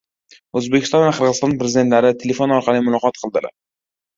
[0.61, 3.55] O‘zbekiston va Qirg‘iziston Prezidentlari telefon orqali muloqot qildilar